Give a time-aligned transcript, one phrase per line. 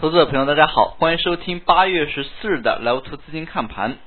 [0.00, 3.98] 投资者朋友，大家好，欢迎收听八月十四日的 Level Two 资金看盘。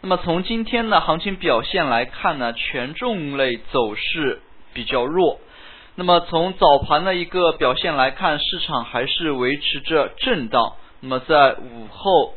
[0.00, 4.40] 那么从今天的行情表现来看呢，权重类走势
[4.74, 5.40] 比较弱。
[5.96, 10.74] 那么从早盘的一个表现来看，市场还是维持着震荡。
[11.00, 12.34] 那么在午后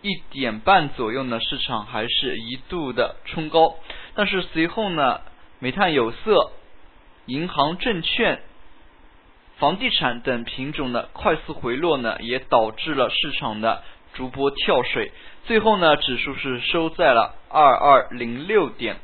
[0.00, 3.74] 一点半左右呢，市场还是一度的冲高，
[4.14, 5.20] 但是随后呢，
[5.58, 6.50] 煤炭、有色、
[7.26, 8.40] 银行、证券。
[9.62, 15.12] 房地产等品种的快速回落呢，也导致了市场的逐波跳水。
[15.44, 18.96] 最后呢，指数是收在了二二零六点。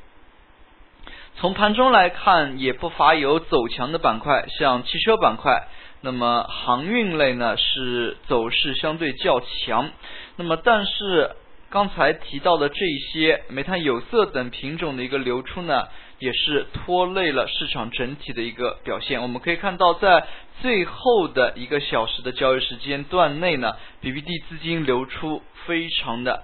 [1.37, 5.69] 从盘中来看，也不乏有走强的板块，像汽车板块。
[6.01, 9.91] 那么航运类呢，是走势相对较强。
[10.35, 11.37] 那么但是
[11.71, 12.75] 刚才提到的这
[13.13, 15.87] 些煤炭、有色等品种的一个流出呢？
[16.19, 19.23] 也是拖累了市场整体的一个表现。
[19.23, 20.27] 我们可以看到，在
[20.61, 26.43] 最后的一个小时的交易时间段内呢，BBD 资金流出非常的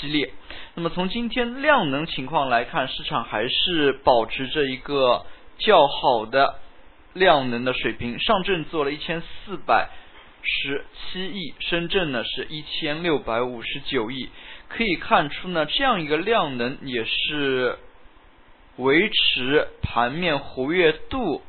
[0.00, 0.32] 激烈。
[0.74, 5.24] 那么从今天量能情况来看，市场还是保持着一个
[5.58, 6.58] 较好的
[7.12, 8.18] 量能的水平。
[8.18, 9.88] 上证做了一千四百
[10.42, 14.30] 十七亿，深圳呢是一千六百五十九亿。
[14.68, 17.78] 可以看出呢，这样一个量能也是。
[18.76, 21.42] 维持盘面活跃度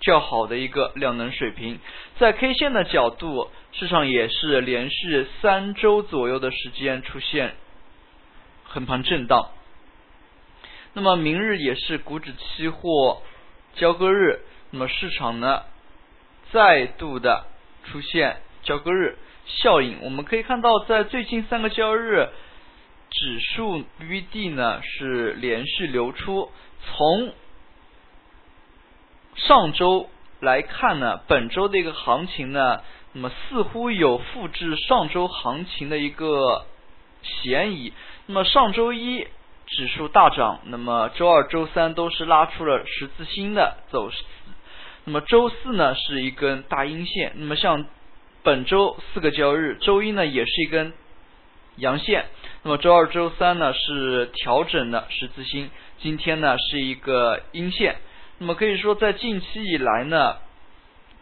[0.00, 1.80] 较好的一个量能水平，
[2.18, 7.54] 在 K 线的角度，市场也是连续三周左右的时间出现
[8.64, 9.50] 横盘震荡。
[10.92, 13.22] 那么明日也是股指期货
[13.74, 15.62] 交割日，那么市场呢
[16.52, 17.46] 再度的
[17.84, 19.98] 出现交割日效应。
[20.02, 22.28] 我们可以看到，在最近三个交易日。
[23.22, 26.50] 指数 BBD 呢是连续流出，
[26.84, 27.32] 从
[29.36, 32.80] 上周来看呢，本周的一个行情呢，
[33.12, 36.66] 那么似乎有复制上周行情的一个
[37.22, 37.92] 嫌疑。
[38.26, 39.28] 那么上周一
[39.68, 44.24] 指数大涨，那么周二、周三都是拉出了十字星的走势，
[45.04, 47.34] 那么周四呢是一根大阴线。
[47.36, 47.86] 那么像
[48.42, 50.92] 本周四个交易日，周一呢也是一根
[51.76, 52.26] 阳线。
[52.62, 57.96] 那么周二、周三呢是调整的十字星，今天呢是一个阴线。
[58.38, 60.36] 那么可以说，在近期以来呢，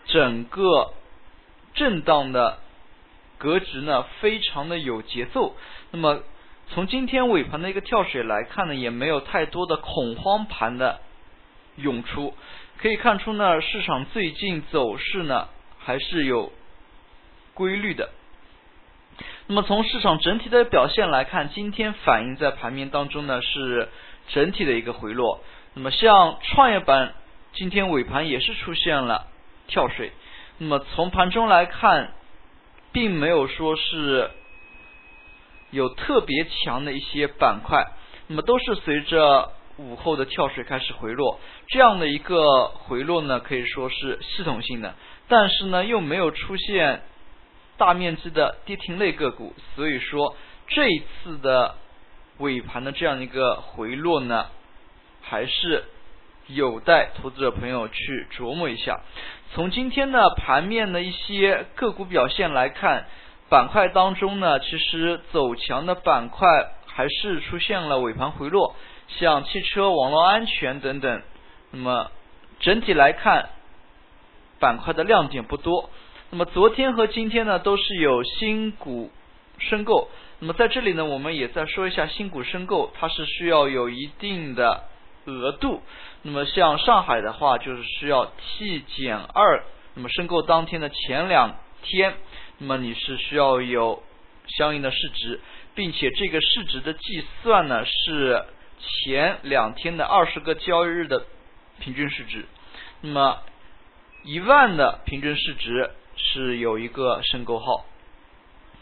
[0.07, 0.95] 整个
[1.75, 2.59] 震荡的
[3.39, 5.55] 格局呢非常的有节奏。
[5.91, 6.23] 那么
[6.69, 11.01] 从今天尾盘的一个跳水来看呢，也没有太多的恐慌盘的
[11.77, 12.35] 涌出，
[12.79, 16.53] 可以看出呢，市场最近走势呢还是有
[17.55, 18.11] 规律的。
[19.51, 23.89] 那么从市场整体的表现来看，今天反映在盘面当中呢是
[24.29, 25.41] 整体的一个回落。
[25.75, 27.15] 那么像创业板
[27.55, 29.27] 今天尾盘也是出现了
[29.67, 30.13] 跳水。
[30.59, 32.13] 那么从盘中来看，
[32.93, 34.31] 并没有说是
[35.73, 37.89] 有特别强的一些板块，
[38.29, 41.41] 那么都是随着午后的跳水开始回落。
[41.67, 44.95] 这样的一个回落呢，可以说是系统性的，
[45.27, 47.03] 但是呢又没有出现。
[47.81, 50.37] 大面积的跌停类个股，所以说
[50.67, 51.77] 这一次的
[52.37, 54.49] 尾盘的这样一个回落呢，
[55.23, 55.85] 还是
[56.49, 59.01] 有待投资者朋友去琢磨一下。
[59.55, 63.07] 从今天的盘面的一些个股表现来看，
[63.49, 68.77] 板块当中呢，其实走强的板块还是出现了尾盘回落，
[69.09, 71.23] 像汽车、网络安全等等。
[71.71, 72.11] 那么
[72.61, 73.49] 整体来看，
[74.59, 75.89] 板块的亮点不多。
[76.33, 79.11] 那么昨天和今天呢，都是有新股
[79.59, 80.09] 申购。
[80.39, 84.85] 那么在这里呢，我们也再说一下新股申购，它是需要有一定的
[85.25, 85.83] 额度。
[86.23, 89.65] 那么像上海的话，就是需要 T 减二。
[89.95, 92.15] 那么申购当天的前两天，
[92.59, 94.01] 那么你是需要有
[94.47, 95.41] 相应的市值，
[95.75, 98.45] 并且这个市值的计算呢，是
[98.79, 101.25] 前两天的二十个交易日的
[101.81, 102.45] 平均市值。
[103.01, 103.41] 那么
[104.23, 105.91] 一万的平均市值。
[106.23, 107.85] 是有一个申购号，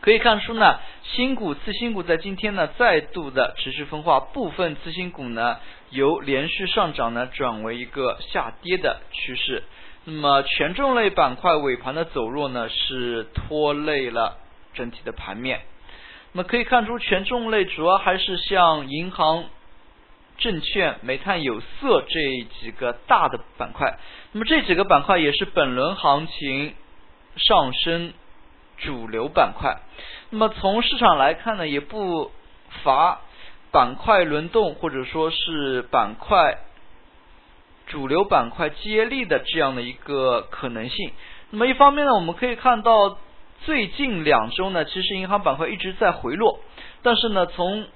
[0.00, 5.58] 可以看出呢，新股次新股在今天呢再度的持续分化，部分次新股呢
[5.90, 9.62] 由连续上涨呢转为一个下跌的趋势。
[10.05, 14.37] 那么权重类板块尾盘的走弱呢是拖累了
[14.75, 15.61] 整体的盘面。
[16.32, 19.44] 那么可以看出，权重类主要还是像银行、
[20.38, 23.99] 证券、煤炭、有色这几个大的板块。
[24.32, 26.75] 那么这几个板块也是本轮行情。
[27.38, 28.12] 上升
[28.76, 29.79] 主流板块，
[30.31, 32.31] 那么从市场来看呢，也不
[32.82, 33.20] 乏
[33.70, 36.58] 板块轮动或者说是板块
[37.87, 41.12] 主流板块接力的这样的一个可能性。
[41.50, 43.19] 那么一方面呢，我们可以看到
[43.64, 46.61] 最近两周呢，其实银行板块一直在回落，
[47.02, 47.87] 但是呢，从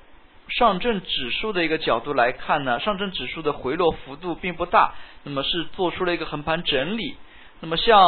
[0.49, 7.17] 上证指数的一个角度来看呢，上证指数的回落幅度并不大，那么是做出了一个横盘整理。
[7.61, 8.03] 那么像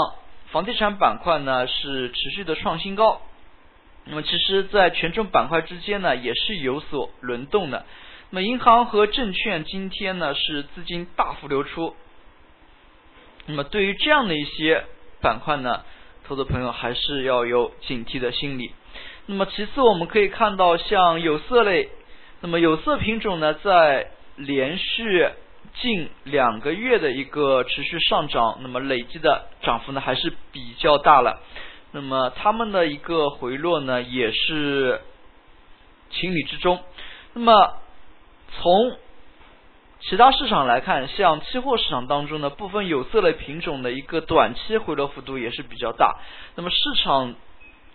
[0.55, 3.21] 房地产板块呢，是持续的创新高。
[4.05, 7.85] 那么其实，在权重板块之间呢，也是有所轮动的。
[8.31, 11.97] 那么银行和证券今天呢，是资金大幅流出。
[13.47, 14.85] 那么对于这样的一些
[15.21, 15.83] 板块呢，
[16.23, 18.71] 投资朋友还是要有警惕的心理。
[19.27, 21.89] 那么其次，我们可以看到像有色类。
[22.43, 24.07] 那么有色品种呢，在
[24.37, 25.31] 连续
[25.81, 31.41] 近两个月的一个持续上涨，那么累计的涨幅呢还是比较大了。
[31.93, 35.01] 那么它们的一个回落呢，也是
[36.11, 36.81] 情理之中。
[37.33, 37.75] 那么
[38.51, 38.97] 从
[40.01, 46.19] 其他市场来看，像期货市场当中呢，部分有色类品种的一个短期回落幅度也是比较大。
[46.57, 47.35] 那么市场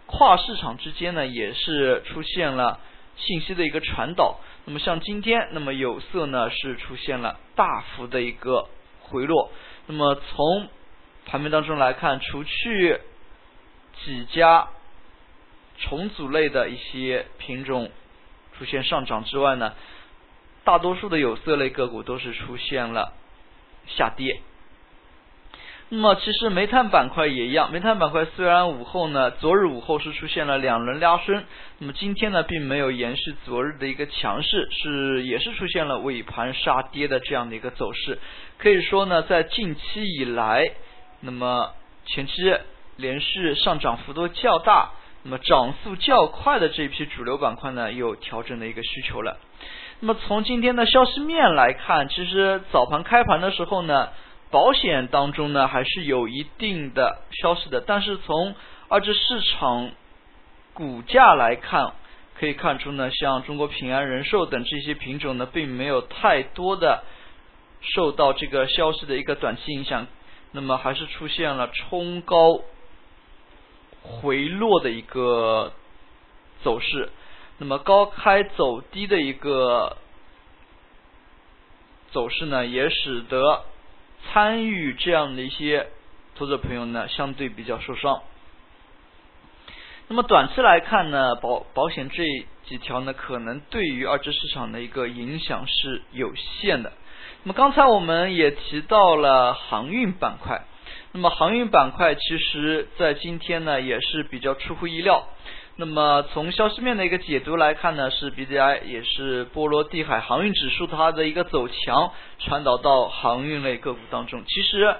[0.05, 2.79] 跨市场之间呢，也是出现了。
[3.21, 8.67] 信息的一个传导，那么像今天，那么有色呢是出现了大幅的一个
[9.01, 9.51] 回落。
[9.87, 10.67] 那么从
[11.25, 12.99] 盘面当中来看，除去
[14.05, 14.67] 几家
[15.79, 17.89] 重组类的一些品种
[18.57, 19.73] 出现上涨之外呢，
[20.63, 23.13] 大多数的有色类个股都是出现了
[23.87, 24.41] 下跌。
[25.91, 31.43] 那么其实煤炭板块也一样，煤炭板块虽然午后呢，昨日午后是出现了两轮拉升，
[31.79, 38.19] 那么今天呢并没有延续昨日的一个强势，是也是出现了尾盘杀跌的这样的一个走势。
[38.59, 40.63] 可以说呢，在近期以来，
[41.21, 41.71] 那么
[42.05, 42.33] 前期
[42.97, 44.91] 连续上涨幅度较大，
[45.23, 49.39] 那么涨速较快的这一批主流板块呢，有调整的一个需求了。
[50.01, 54.09] 那么从今天的消息面来看，其实早盘开盘的时候呢。
[54.51, 58.55] 保险当中呢，还是有一定的消息的，但是从
[58.87, 59.91] 二级市场
[60.73, 61.93] 股价来看，
[62.33, 67.03] 可以看出呢，像中国平安人寿等这些品种呢，并没有太多的
[67.81, 70.07] 受到这个消息的一个短期影响，
[70.51, 72.61] 那么还是出现了冲高
[74.01, 75.73] 回落的一个
[76.63, 77.09] 走势，
[77.59, 79.97] 那么高开走低的一个
[82.09, 83.65] 走势呢，也使得。
[84.31, 85.87] 参与这样的一些
[86.35, 88.21] 投资者朋友呢，相对比较受伤。
[90.07, 92.23] 那么短期来看呢，保保险这
[92.65, 96.93] 几条呢，可能对于二级市场的一个影响是有限的。
[97.43, 100.63] 那么刚才我们也提到了航运板块，
[101.11, 105.27] 那么航运板块其实在今天呢，也是比较出乎意料。
[105.81, 114.43] 那么从消息面的一个解读来看呢，是 B D I 也是波罗的海航运指数它的一个走强传导到航运类个股当中。
[114.45, 114.97] 其实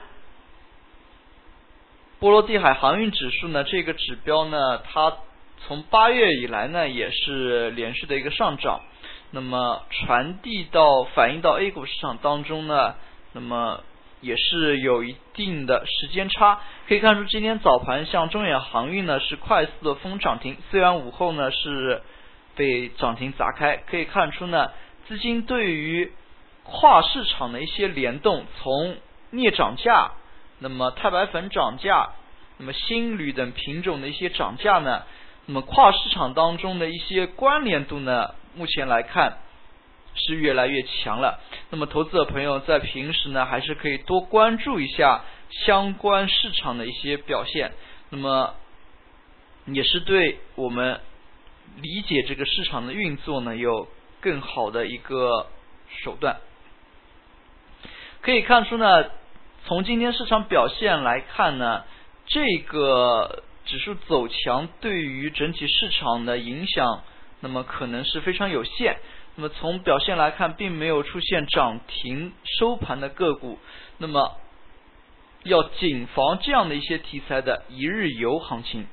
[2.19, 5.17] 波罗的海航运指数呢，这个指标呢，它
[5.67, 8.79] 从八月以来呢也是连续的一个上涨。
[9.31, 12.95] 那么传递到反映到 A 股市场当中呢，
[13.33, 13.83] 那么。
[14.21, 22.01] 也是有一定的时间差，可以看出今天早盘像中远航运呢是快速的封涨停，虽然午后呢是
[22.55, 24.71] 被涨停砸开，可以看出呢
[25.07, 26.11] 资金对于
[26.63, 28.97] 跨市场的一些联动，从
[29.31, 30.11] 镍涨价，
[30.59, 32.09] 那么钛白粉涨价，
[32.57, 35.03] 那么锌铝等品种的一些涨价呢，
[35.45, 39.37] 那么跨市场当中的一些关联度呢，目前来看。
[40.15, 41.39] 是越来越强了。
[41.69, 47.71] 那么，投资者朋友在平时呢，还是可以多关注一下相关市场的一些表现。
[48.09, 48.55] 那么，
[49.65, 50.99] 也是对我们
[51.81, 53.87] 理解这个市场的运作呢，有
[54.19, 55.47] 更好的一个
[56.03, 56.37] 手段。
[58.21, 59.05] 可以看出呢，
[59.65, 61.85] 从今天市场表现来看呢，
[62.25, 67.03] 这个指数走强对于整体市场的影响，
[67.41, 68.97] 那么可能是非常有限。
[69.35, 73.57] 那么从表现来看，并没有出现涨停收盘的个股，
[73.97, 74.35] 那么
[75.43, 78.85] 要谨防这样的一些题材的一日游行情。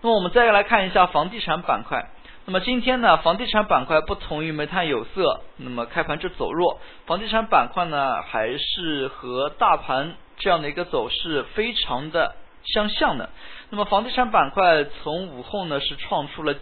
[0.00, 2.08] 那么我们再来看一下房地产板块。
[2.46, 6.80] 那么今天呢，房地产板块不同于煤炭有色，那么开盘就走弱。
[7.04, 13.28] 房地产板块呢，还是和大盘这样的一个走势非常的相像的。
[13.68, 16.54] 那么房地产板块从午后呢，是创出了。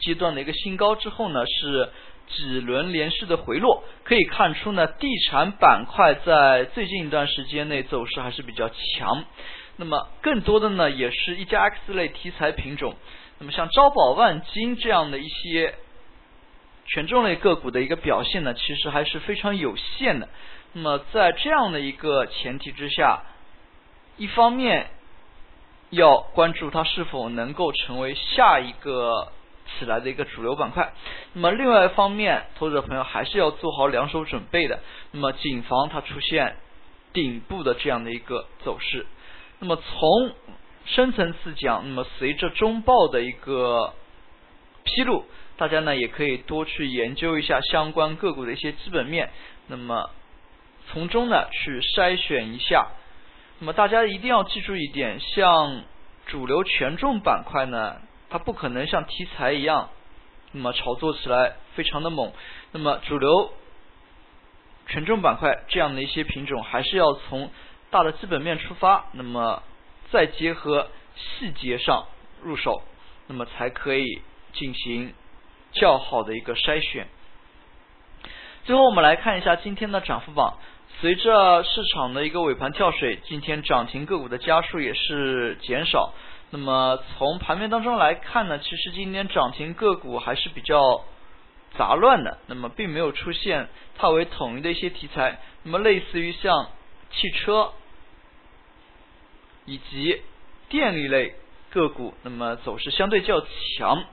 [0.00, 1.90] 阶段的一个新高之后呢，是
[2.28, 9.24] 几轮连续的回落，可以看出呢，地产板块在最近一段时间内走势还是比较强。
[9.76, 12.94] 那么更多的呢，也是一家 X 类题材品种。
[13.38, 15.74] 那么像招宝万金这样的一些
[16.86, 20.28] 权重类个股的一个表现呢，其实还是非常有限的。
[20.72, 23.22] 那么在这样的一个前提之下，
[24.18, 24.88] 一方面
[25.88, 29.32] 要关注它是否能够成为下一个
[29.78, 30.92] 起来的一个主流板块。
[31.32, 34.80] 那么另外一方面，投资者朋友还是要做好两手准备的。
[35.12, 36.56] 那么谨防它出现
[37.12, 39.06] 顶部的这样的一个走势。
[39.58, 40.32] 那么从
[40.86, 43.94] 深层次讲，那么随着中报的一个
[44.84, 45.24] 披露，
[45.56, 49.30] 大家呢也可以多去研究一下相关个股的一些基本面，
[49.68, 50.10] 那么
[50.90, 52.88] 从中呢去筛选一下。
[53.58, 55.82] 那么大家一定要记住一点，像
[56.26, 57.96] 主流权重板块呢，
[58.30, 59.90] 它不可能像题材一样，
[60.52, 62.32] 那么炒作起来非常的猛。
[62.72, 63.52] 那么主流
[64.86, 67.50] 权重板块这样的一些品种，还是要从
[67.90, 69.62] 大的基本面出发，那么
[70.10, 72.06] 再结合细节上
[72.42, 72.82] 入手，
[73.26, 74.22] 那么才可以
[74.52, 75.12] 进行
[75.72, 77.08] 较好的一个筛选。
[78.64, 80.58] 最后我们来看一下今天的涨幅榜。
[81.00, 86.12] 随着市场的一个尾盘跳水，今天涨停个股的家数也是减少。
[86.52, 91.04] 那么从盘面当中来看呢，其实今天涨停个股还是比较
[91.78, 92.38] 杂乱的。
[92.46, 95.38] 那么并没有出现太为统一的一些题材。
[95.62, 96.68] 那么类似于像
[97.12, 97.72] 汽车
[99.64, 100.22] 以及
[100.68, 101.36] 电力类
[101.70, 104.04] 个股，那么走势相对较强。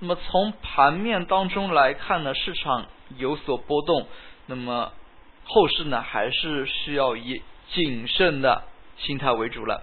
[0.00, 2.86] 那么从盘面当中来看呢，市场
[3.16, 4.06] 有所波动。
[4.44, 4.92] 那么
[5.44, 8.64] 后市呢，还是需要以谨慎的
[8.98, 9.82] 心态为主了。